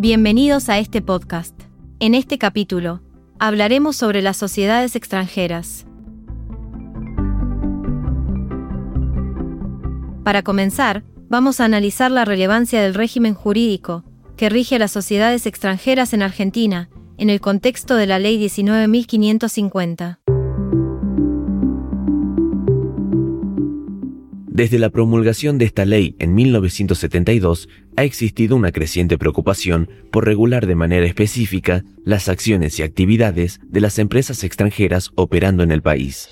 [0.00, 1.60] Bienvenidos a este podcast.
[1.98, 3.00] En este capítulo,
[3.40, 5.86] hablaremos sobre las sociedades extranjeras.
[10.22, 14.04] Para comenzar, vamos a analizar la relevancia del régimen jurídico
[14.36, 20.37] que rige a las sociedades extranjeras en Argentina, en el contexto de la Ley 19.550.
[24.58, 30.66] Desde la promulgación de esta ley en 1972, ha existido una creciente preocupación por regular
[30.66, 36.28] de manera específica las acciones y actividades de las empresas extranjeras operando en el país.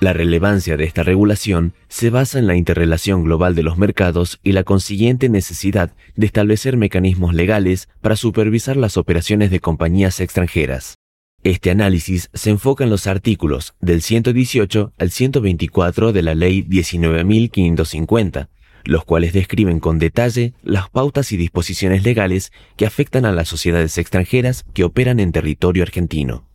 [0.00, 4.50] La relevancia de esta regulación se basa en la interrelación global de los mercados y
[4.50, 10.96] la consiguiente necesidad de establecer mecanismos legales para supervisar las operaciones de compañías extranjeras.
[11.46, 18.48] Este análisis se enfoca en los artículos del 118 al 124 de la Ley 19.550,
[18.82, 23.96] los cuales describen con detalle las pautas y disposiciones legales que afectan a las sociedades
[23.96, 26.48] extranjeras que operan en territorio argentino.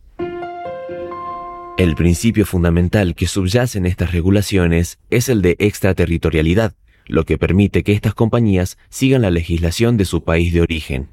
[1.78, 6.74] El principio fundamental que subyace en estas regulaciones es el de extraterritorialidad,
[7.06, 11.08] lo que permite que estas compañías sigan la legislación de su país de origen.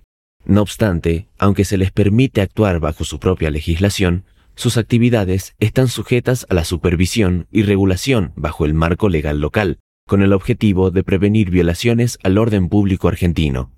[0.49, 6.47] No obstante, aunque se les permite actuar bajo su propia legislación, sus actividades están sujetas
[6.49, 9.77] a la supervisión y regulación bajo el marco legal local,
[10.07, 13.71] con el objetivo de prevenir violaciones al orden público argentino.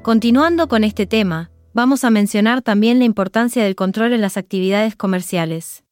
[0.00, 4.96] Continuando con este tema, vamos a mencionar también la importancia del control en las actividades
[4.96, 5.84] comerciales.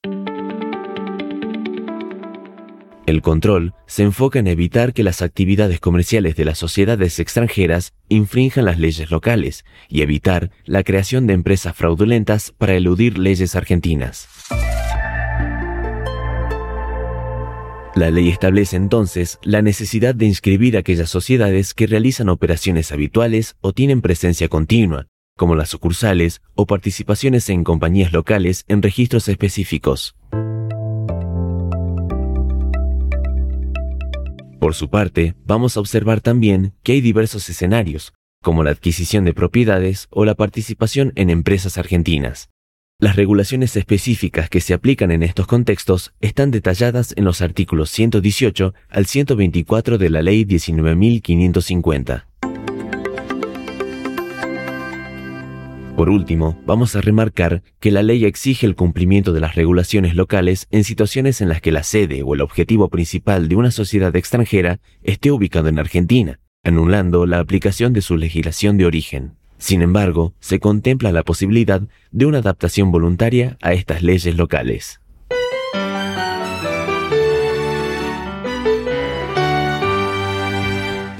[3.11, 8.67] El control se enfoca en evitar que las actividades comerciales de las sociedades extranjeras infrinjan
[8.67, 14.29] las leyes locales y evitar la creación de empresas fraudulentas para eludir leyes argentinas.
[17.97, 23.73] La ley establece entonces la necesidad de inscribir aquellas sociedades que realizan operaciones habituales o
[23.73, 30.15] tienen presencia continua, como las sucursales o participaciones en compañías locales en registros específicos.
[34.61, 38.13] Por su parte, vamos a observar también que hay diversos escenarios,
[38.43, 42.51] como la adquisición de propiedades o la participación en empresas argentinas.
[42.99, 48.75] Las regulaciones específicas que se aplican en estos contextos están detalladas en los artículos 118
[48.91, 52.30] al 124 de la Ley 19.550.
[56.01, 60.67] Por último, vamos a remarcar que la ley exige el cumplimiento de las regulaciones locales
[60.71, 64.81] en situaciones en las que la sede o el objetivo principal de una sociedad extranjera
[65.03, 69.35] esté ubicado en Argentina, anulando la aplicación de su legislación de origen.
[69.59, 75.03] Sin embargo, se contempla la posibilidad de una adaptación voluntaria a estas leyes locales.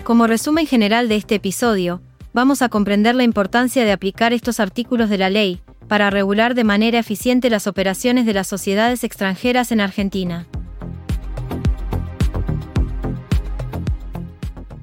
[0.05, 2.01] Como resumen general de este episodio,
[2.33, 6.65] vamos a comprender la importancia de aplicar estos artículos de la ley para regular de
[6.65, 10.47] manera eficiente las operaciones de las sociedades extranjeras en Argentina.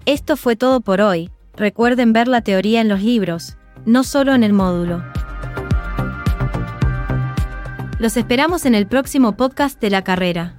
[0.05, 1.29] Esto fue todo por hoy.
[1.55, 5.03] Recuerden ver la teoría en los libros, no solo en el módulo.
[7.99, 10.56] Los esperamos en el próximo podcast de la carrera.